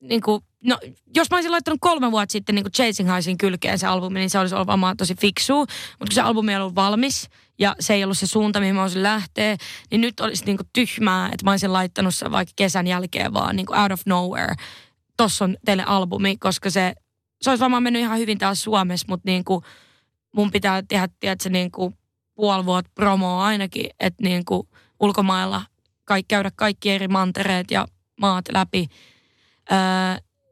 [0.00, 0.78] niinku, no,
[1.14, 4.38] jos mä olisin laittanut kolme vuotta sitten niinku Chasing Highsin kylkeen se albumi, niin se
[4.38, 5.60] olisi ollut varmaan tosi fiksua.
[5.60, 7.28] Mutta kun se albumi ei ollut valmis
[7.58, 9.56] ja se ei ollut se suunta, mihin mä olisin lähteä,
[9.90, 13.72] niin nyt olisi niinku tyhmää, että mä olisin laittanut sen vaikka kesän jälkeen vaan niinku
[13.72, 14.54] out of nowhere.
[15.16, 16.94] Tossa on teille albumi, koska se,
[17.42, 19.62] se olisi varmaan mennyt ihan hyvin täällä Suomessa, mutta niinku,
[20.32, 21.94] mun pitää tehdä, tiedätkö, niinku
[22.34, 24.68] puoli vuotta promoa ainakin, että niinku
[25.00, 25.62] ulkomailla
[26.04, 27.86] kaikki, käydä kaikki eri mantereet ja
[28.20, 28.88] maat läpi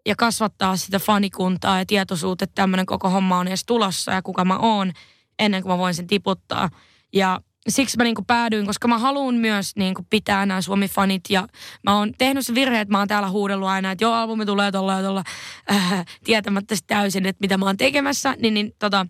[0.06, 4.44] ja kasvattaa sitä fanikuntaa ja tietoisuutta, että tämmöinen koko homma on edes tulossa ja kuka
[4.44, 4.92] mä oon
[5.38, 6.70] ennen kuin mä voin sen tiputtaa.
[7.12, 11.48] Ja siksi mä niinku päädyin, koska mä haluan myös niinku pitää nämä Suomi-fanit ja
[11.82, 14.72] mä oon tehnyt se virhe, että mä oon täällä huudellut aina, että joo, albumi tulee
[14.72, 15.24] tolla ja tolla,
[15.70, 19.06] äh, tietämättä täysin, että mitä mä oon tekemässä, niin, niin tota,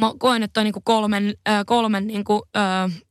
[0.00, 3.03] mä koen, että toi niinku kolmen, äh, kolmen niinku, äh,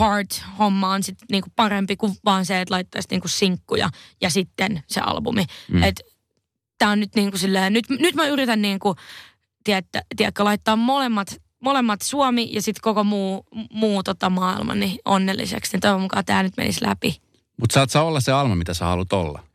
[0.00, 5.00] part-homma on sit niinku parempi kuin vaan se, että laittaisi niinku sinkkuja ja sitten se
[5.00, 5.44] albumi.
[5.68, 5.82] Mm.
[5.82, 6.00] Et
[6.78, 8.94] tää on nyt niinku silleen, nyt, nyt mä yritän niinku,
[9.64, 15.72] tiedätkö, tiedätkö, laittaa molemmat, molemmat Suomi ja sitten koko muu, muu tota maailma niin onnelliseksi.
[15.72, 17.20] Niin toivon mukaan tää nyt menisi läpi.
[17.60, 19.49] Mutta saat sä olla se Alma, mitä sä haluat olla?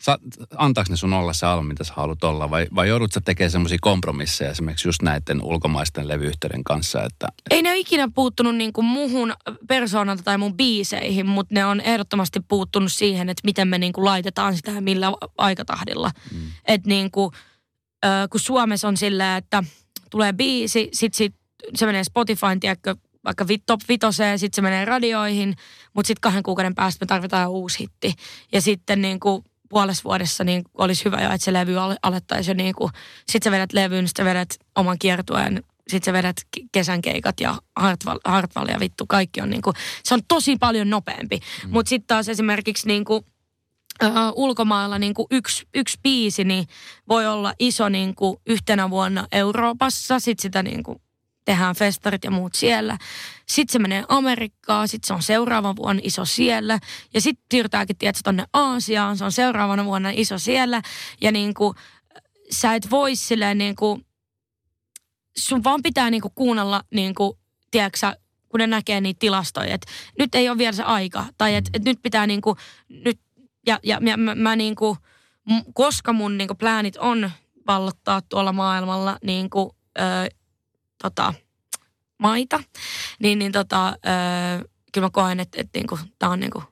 [0.00, 0.18] Sa,
[0.56, 2.50] antaako ne sun olla se Alma, mitä sä haluat olla?
[2.50, 7.62] Vai, vai joudut sä tekemään semmoisia kompromisseja esimerkiksi just näiden ulkomaisten levyyhtiöiden kanssa, että Ei
[7.62, 9.32] ne ole ikinä puuttunut niinku muuhun
[9.68, 14.56] persoonalta tai mun biiseihin, mutta ne on ehdottomasti puuttunut siihen, että miten me niinku laitetaan
[14.56, 16.10] sitä ja millä aikatahdilla.
[16.32, 16.40] Mm.
[16.64, 17.32] Että niinku,
[18.04, 19.64] ö, kun Suomessa on silleen, että
[20.10, 21.34] tulee biisi, sit, sit
[21.74, 25.56] se menee Spotifyn, tiedätkö, vaikka top vitoseen, sitten se menee radioihin,
[25.94, 28.14] mutta sitten kahden kuukauden päästä me tarvitaan uusi hitti.
[28.52, 32.64] Ja sitten niinku puolessa vuodessa niin olisi hyvä jo, että se levy al- alettaisiin jo
[32.64, 32.92] niin kuin,
[33.28, 36.36] sit sä vedät levyn, sit sä vedät oman kiertueen, sit sä vedät
[36.72, 40.90] kesän keikat ja Hartwall, Hartwall ja vittu, kaikki on niin kuin, se on tosi paljon
[40.90, 41.40] nopeampi.
[41.64, 41.70] Mm.
[41.70, 43.24] Mutta sitten taas esimerkiksi niin kuin,
[44.04, 46.66] uh, ulkomailla niin kuin yksi, yksi biisi niin
[47.08, 51.00] voi olla iso niin kuin yhtenä vuonna Euroopassa, sitten sitä niin kuin
[51.50, 52.98] tehdään festarit ja muut siellä.
[53.46, 56.78] Sitten se menee Amerikkaan, sitten se on seuraavan vuonna iso siellä.
[57.14, 60.82] Ja sitten siirtääkin, tiedätkö, tonne Aasiaan, se on seuraavana vuonna iso siellä.
[61.20, 61.74] Ja niin kuin,
[62.50, 64.06] sä et voi silleen niin kuin,
[65.36, 67.38] sun vaan pitää niin kuin kuunnella niin kuin,
[67.70, 68.12] tiedätkö,
[68.48, 71.24] kun ne näkee niitä tilastoja, että nyt ei ole vielä se aika.
[71.38, 72.56] Tai että et nyt pitää niin kuin,
[72.88, 73.20] nyt,
[73.66, 74.96] ja, ja, ja mä, mä niin kuin,
[75.74, 77.30] koska mun niin kuin, pläänit on
[77.66, 79.70] vallottaa tuolla maailmalla niin kuin,
[81.02, 81.34] tota,
[82.18, 82.62] maita,
[83.18, 86.62] niin, niin tota, ö, kyllä mä koen, että, että niinku, tämä on niinku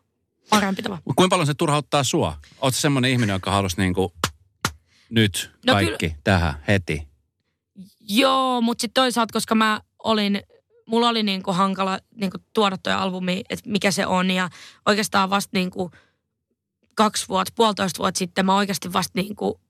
[0.51, 0.99] parempi tapa.
[1.05, 2.29] Kuinka paljon se turhauttaa sua?
[2.61, 4.15] Oletko se semmoinen ihminen, joka halusi niinku
[5.11, 7.09] nyt No kaikki tähän heti?
[8.01, 10.43] Joo, mutta sitten toisaalta, koska mä olin,
[10.87, 14.31] mulla oli niinku hankala niinku tuoda toi albumi, että mikä se on.
[14.31, 14.51] Ja
[14.87, 15.91] oikeastaan vasta niinku
[16.95, 19.61] kaksi vuotta, puolitoista vuotta sitten mä oikeasti vasta niinku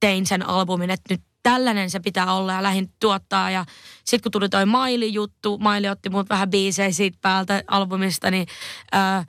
[0.00, 3.50] tein sen albumin, että nyt tällainen se pitää olla ja lähdin tuottaa.
[3.50, 3.64] Ja
[4.04, 8.46] sitten kun tuli toi Maili-juttu, Maili otti mut vähän biisejä siitä päältä albumista, niin
[8.92, 9.24] ää,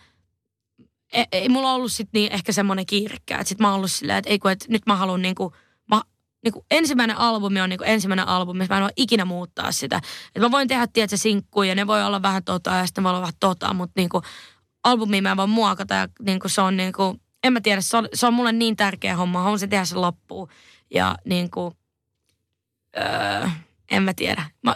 [1.13, 3.43] ei, ei mulla ollut sitten niin ehkä semmoinen kiirekkää.
[3.43, 5.53] Sitten mä oon ollut silleen, että ei kun, että nyt mä haluan niinku,
[6.43, 10.01] niinku ensimmäinen albumi on niinku ensimmäinen albumi, mä en voi ikinä muuttaa sitä.
[10.35, 13.21] Et mä voin tehdä, tiedätkö, sinkkuja, ne voi olla vähän tota ja sitten voi olla
[13.21, 14.21] vähän tota, mutta niinku
[14.83, 18.09] albumia mä en voi muokata ja niinku se on niinku, en mä tiedä, se on,
[18.13, 20.47] se on mulle niin tärkeä homma, haluan se tehdä sen loppuun.
[20.93, 21.73] Ja niinku,
[22.97, 23.47] öö,
[23.91, 24.43] en mä tiedä.
[24.63, 24.75] Mä,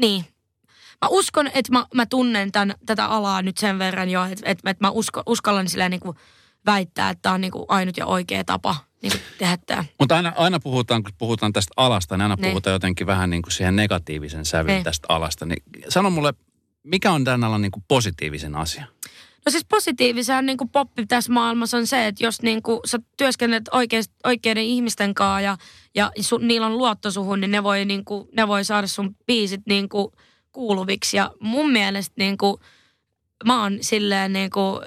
[0.00, 0.24] niin.
[1.02, 4.70] Mä uskon, että mä, mä tunnen tämän, tätä alaa nyt sen verran jo, että, että,
[4.70, 6.16] että mä usko, uskallan silleen niin kuin
[6.66, 9.84] väittää, että tämä on niin kuin ainut ja oikea tapa niin kuin tehdä tämä.
[9.98, 12.50] Mutta aina, aina puhutaan, kun puhutaan tästä alasta, niin aina Niin.
[12.50, 14.84] puhutaan jotenkin vähän niin kuin siihen negatiivisen sävyyn Niin.
[14.84, 15.46] tästä alasta.
[15.46, 16.34] Niin sano mulle,
[16.82, 18.84] mikä on tämän alan niin kuin positiivisen asia?
[19.46, 22.98] No siis positiivisen niin kuin poppi tässä maailmassa on se, että jos niin kuin sä
[23.16, 25.56] työskentelet oikeist, oikeiden ihmisten kanssa ja,
[25.94, 29.16] ja su, niillä on luotto suhun, niin ne voi, niin kuin, ne voi saada sun
[29.26, 30.12] biisit niin kuin
[30.52, 31.16] kuuluviksi.
[31.16, 32.56] Ja mun mielestä niin kuin,
[33.46, 34.82] mä oon silleen niin kuin,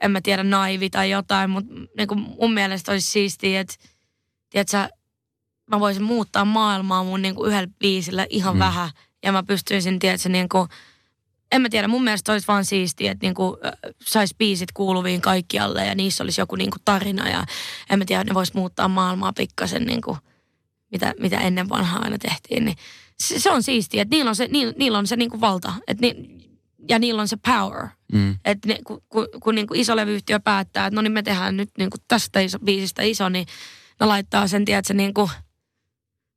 [0.00, 3.74] en mä tiedä naivi tai jotain, mutta niin kuin mun mielestä olisi siistiä, että
[4.50, 4.88] tiedätkö,
[5.70, 8.58] mä voisin muuttaa maailmaa mun niin kuin yhdellä biisillä ihan mm.
[8.58, 8.90] vähän.
[9.22, 10.68] Ja mä pystyisin, tiedätkö, niin kuin,
[11.54, 13.56] en mä tiedä, mun mielestä olisi vaan siistiä, että niinku,
[14.04, 17.44] saisi biisit kuuluviin kaikkialle ja niissä olisi joku niinku tarina ja
[17.90, 20.16] en mä tiedä, ne vois muuttaa maailmaa pikkasen niinku,
[20.92, 22.64] mitä, mitä ennen vanhaa aina tehtiin.
[22.64, 22.76] Niin
[23.20, 26.00] se, se on siistiä, että niillä on se, niillä, niillä on se niinku valta et
[26.00, 26.14] ni,
[26.88, 27.86] ja niillä on se power.
[28.12, 28.36] Mm.
[28.44, 31.70] Että ne, kun, kun, kun niinku iso levyyhtiö päättää, että no niin me tehdään nyt
[31.78, 33.46] niinku tästä iso, biisistä iso, niin
[34.00, 35.30] ne laittaa sen, tiedätkö, niinku,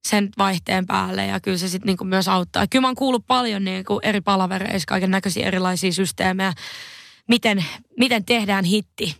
[0.07, 2.67] sen vaihteen päälle ja kyllä se sitten niinku myös auttaa.
[2.67, 6.53] Kyllä mä oon kuullut paljon niinku eri palavereissa kaiken näköisiä erilaisia systeemejä,
[7.27, 7.65] miten,
[7.99, 9.15] miten tehdään hitti.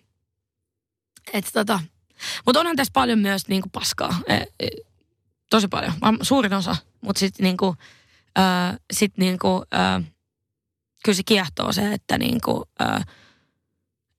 [1.34, 1.80] Et tota,
[2.46, 4.20] mutta onhan tässä paljon myös niinku paskaa.
[4.28, 4.68] E, e,
[5.50, 6.76] tosi paljon, suurin osa.
[7.02, 7.76] Mutta sitten niinku,
[8.94, 10.02] sit niinku, ää,
[11.06, 13.04] kyllä se kiehtoo se, että niinku, ää,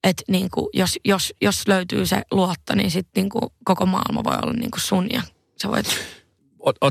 [0.05, 4.53] et niinku, jos, jos, jos löytyy se luotto, niin sitten niinku koko maailma voi olla
[4.53, 5.23] niinku sun ja
[5.63, 6.18] sä voit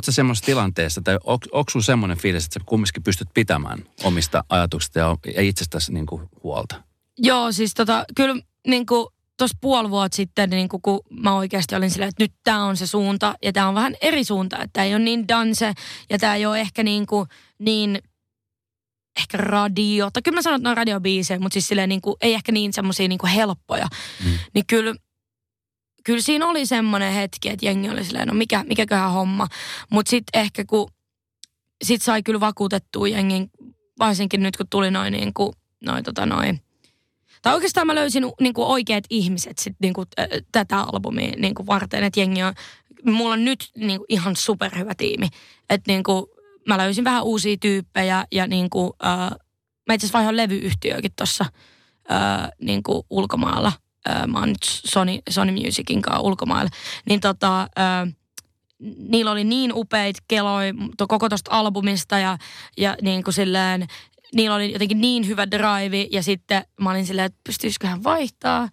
[0.06, 4.44] Sä semmoisessa tilanteessa, tai on, onko sulla semmoinen fiilis, että sä kumminkin pystyt pitämään omista
[4.50, 6.84] ajatuksista ja, ja itsestäsi niin kuin huolta?
[7.18, 11.76] Joo, siis tota, kyllä niin kuin tuossa puoli vuotta sitten, niin kuin, kun mä oikeasti
[11.76, 14.70] olin silleen, että nyt tämä on se suunta ja tämä on vähän eri suunta, että
[14.74, 15.74] tämä ei ole niin danse
[16.10, 17.28] ja tämä ei ole ehkä niin, kuin,
[17.60, 18.00] niin
[19.20, 22.16] ehkä radio, tai kyllä mä sanon, että ne on radiobiisejä, mutta siis silleen niin kuin,
[22.22, 23.88] ei ehkä niin semmoisia niin helppoja.
[24.26, 24.32] Mm.
[24.54, 24.96] Niin kyllä,
[26.08, 29.48] kyllä siinä oli semmoinen hetki, että jengi oli silleen, no mikä, mikäköhän homma.
[29.90, 30.92] Mutta sitten ehkä kun,
[31.84, 33.50] sit sai kyllä vakuutettua jengin,
[34.00, 35.54] varsinkin nyt kun tuli noin niin kuin,
[35.86, 36.62] noin tota noin,
[37.42, 40.08] tai oikeastaan mä löysin niin kuin oikeat ihmiset sit, niin kuin,
[40.52, 42.54] tätä albumia niin kuin varten, että jengi on,
[43.06, 45.28] mulla on nyt niin kuin, ihan superhyvä tiimi.
[45.70, 46.26] Että niin kuin,
[46.68, 49.30] mä löysin vähän uusia tyyppejä ja niin kuin, äh,
[49.88, 51.46] mä itse asiassa vaihoin levyyhtiöäkin tuossa
[52.12, 53.72] äh, niin kuin ulkomailla.
[54.28, 56.70] Mä oon nyt Sony, Sony Musicin kanssa ulkomailla.
[57.10, 57.68] Niin tota,
[58.98, 62.38] niillä oli niin upeita keloi to- koko tosta albumista ja,
[62.78, 63.88] ja niin kuin silleen,
[64.34, 68.70] niillä oli jotenkin niin hyvä drive ja sitten mä olin silleen, että pystyisiköhän vaihtaa.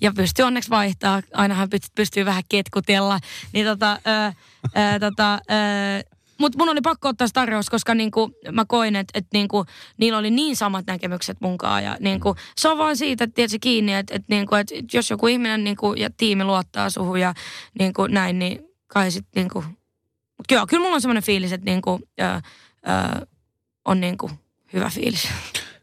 [0.00, 1.22] Ja pystyy onneksi vaihtaa.
[1.32, 3.18] Ainahan pystyy, pystyy vähän ketkutella.
[3.52, 4.32] Niin tota, ää,
[4.74, 6.02] ää, tota, ää,
[6.42, 9.64] mutta mun oli pakko ottaa se tarjous, koska niinku, mä koin, että et niinku,
[9.96, 11.84] niillä oli niin samat näkemykset munkaan.
[11.84, 15.26] Ja niinku, se on vaan siitä, että tiedätkö, kiinni, että et niinku, et jos joku
[15.26, 17.34] ihminen niinku, ja tiimi luottaa suhun ja
[17.78, 19.64] niinku, näin, niin kai sitten niinku,
[20.38, 22.40] mut kyllä, kyllä mulla on semmoinen fiilis, että niinku, ää,
[22.84, 23.26] ää,
[23.84, 24.30] on niinku
[24.72, 25.28] hyvä fiilis.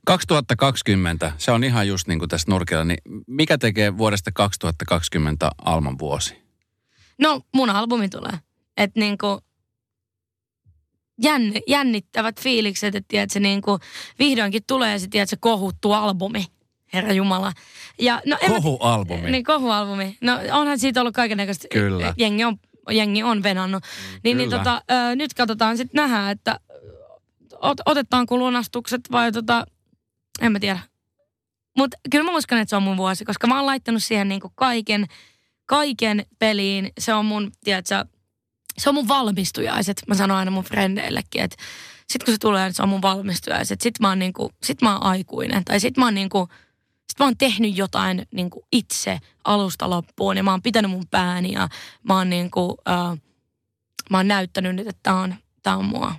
[0.05, 5.99] 2020, se on ihan just niin kuin tässä nurkilla, niin mikä tekee vuodesta 2020 Alman
[5.99, 6.41] vuosi?
[7.19, 8.39] No, mun albumi tulee.
[8.77, 9.41] Että niinku,
[11.23, 13.79] jänn, jännittävät fiilikset, että tiedätkö, niinku,
[14.19, 16.45] vihdoinkin tulee se, tiedätkö, kohuttu albumi.
[16.93, 17.53] Herra Jumala.
[17.99, 19.31] Ja, no, en mä- Kohualbumi.
[19.31, 20.17] Niin, kohualbumi.
[20.21, 21.67] No onhan siitä ollut kaikenlaista.
[21.73, 22.13] Kyllä.
[22.17, 22.57] Jengi on,
[22.91, 23.83] jengi on venannut.
[24.23, 24.63] Niin, niin Kyllä.
[24.63, 26.59] tota, ö, nyt katsotaan sitten nähdään, että
[27.61, 29.65] ot, otetaanko lunastukset vai tota,
[30.41, 30.79] en mä tiedä.
[31.77, 34.51] Mutta kyllä mä uskon, että se on mun vuosi, koska mä oon laittanut siihen niinku
[34.55, 35.05] kaiken,
[35.65, 36.91] kaiken peliin.
[36.99, 38.05] Se on mun, tiedätkö,
[38.79, 40.03] se on mun valmistujaiset.
[40.07, 41.57] Mä sanon aina mun frendeillekin, että
[42.07, 43.81] sit kun se tulee, niin se on mun valmistujaiset.
[43.81, 45.65] Sit mä oon, niinku, sit mä oon aikuinen.
[45.65, 46.47] Tai sit mä oon niinku,
[47.09, 50.37] sit mä oon tehnyt jotain niinku itse alusta loppuun.
[50.37, 51.69] Ja mä oon pitänyt mun pääni ja
[52.03, 53.17] mä oon niinku, uh,
[54.09, 56.15] mä oon näyttänyt nyt, että tää on, tää on mua.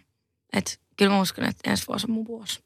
[0.53, 2.61] Et kyllä mä uskon, että ensi vuosi on mun vuosi.